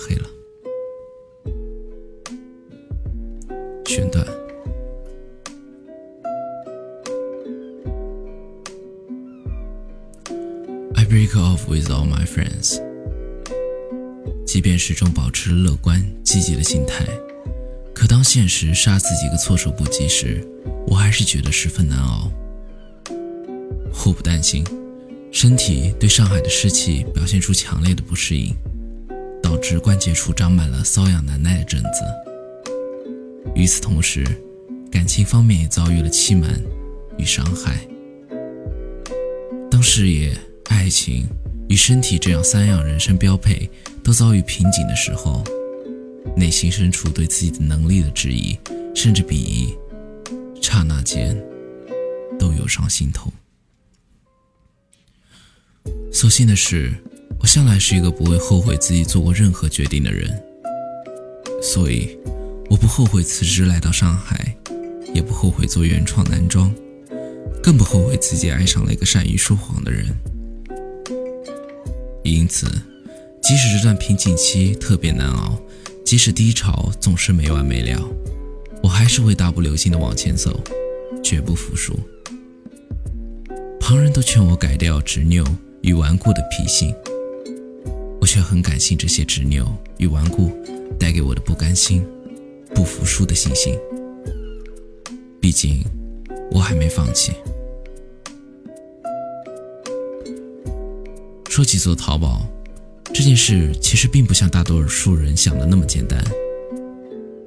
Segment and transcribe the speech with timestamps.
[0.00, 0.26] 黑了。
[3.84, 4.26] 选段。
[10.94, 12.80] I break off with all my friends。
[14.46, 17.06] 即便始终保持乐观积极的心态，
[17.94, 20.44] 可当现实杀自己个措手不及时，
[20.86, 22.30] 我还是觉得十分难熬。
[23.92, 24.64] 祸不单行，
[25.32, 28.54] 身体对上海的湿气表现出强烈的不适应，
[29.50, 33.50] 导致关节处长满了瘙痒难耐的疹子。
[33.56, 34.24] 与此同时，
[34.92, 36.48] 感情方面也遭遇了欺瞒
[37.18, 37.84] 与伤害。
[39.68, 41.26] 当事业、爱情
[41.68, 43.68] 与身体这样三样人生标配
[44.04, 45.42] 都遭遇瓶颈的时候，
[46.36, 48.56] 内心深处对自己的能力的质疑，
[48.94, 49.76] 甚至鄙夷，
[50.62, 51.36] 刹那间
[52.38, 53.32] 都涌上心头。
[56.12, 56.94] 所幸的是，
[57.40, 60.30] 我向来是一个不会后悔自己做过任何决定的人，
[61.62, 62.16] 所以
[62.68, 64.54] 我不后悔辞职来到上海，
[65.14, 66.72] 也不后悔做原创男装，
[67.62, 70.06] 更不后悔自己爱上了一个善于说谎的人。
[72.22, 72.66] 因此，
[73.42, 75.58] 即使这段瓶颈期特别难熬，
[76.04, 78.06] 即使低潮总是没完没了，
[78.82, 80.60] 我还是会大步流星的往前走，
[81.22, 81.98] 绝不服输。
[83.80, 85.42] 旁人都劝我改掉执拗。
[85.82, 86.94] 与顽固的脾性，
[88.30, 89.66] 却很感谢这些执拗
[89.98, 90.56] 与顽固
[91.00, 92.06] 带给我的不甘心、
[92.72, 93.76] 不服输的信心。
[95.40, 95.84] 毕竟，
[96.52, 97.32] 我还没放弃。
[101.48, 102.48] 说起做淘宝
[103.12, 106.24] 这件事，其实并不像大多数人想的那么简单。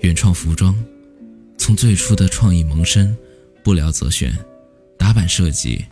[0.00, 0.76] 原创服装，
[1.56, 3.16] 从最初的创意萌生、
[3.64, 4.30] 布料择选、
[4.98, 5.86] 打版设计、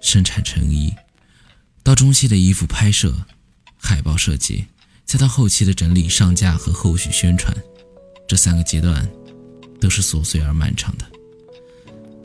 [0.00, 0.90] 生产成衣。
[1.82, 3.14] 到中期的衣服拍摄、
[3.80, 4.66] 海报设计，
[5.04, 7.54] 再到后期的整理、上架和后续宣传，
[8.28, 9.08] 这三个阶段
[9.80, 11.04] 都是琐碎而漫长的。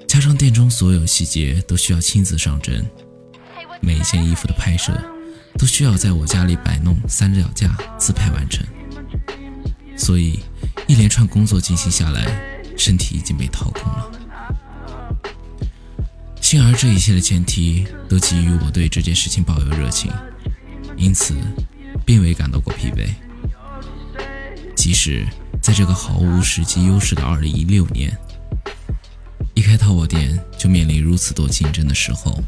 [0.07, 2.85] 加上店中所有细节都需要亲自上阵，
[3.81, 4.93] 每一件衣服的拍摄
[5.57, 8.65] 都需要在我家里摆弄三脚架自拍完成。
[9.97, 10.39] 所以
[10.87, 14.11] 一连串工作进行下来，身体已经被掏空了。
[16.41, 20.11] 幸而这一切的前提都基于我对这件事情抱有热情，
[20.97, 21.35] 因此
[22.05, 23.09] 并未感到过疲惫。
[24.75, 25.25] 即使
[25.61, 28.15] 在这个毫无实际优势的2016年，
[29.53, 32.39] 一开淘宝店就面临如此多竞争的时候，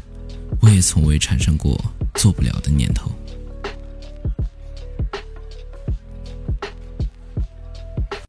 [0.60, 1.78] 我也从未产生过
[2.14, 3.10] 做不了的念头。